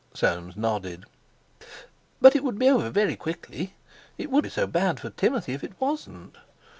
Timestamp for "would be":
2.43-2.67, 4.31-4.49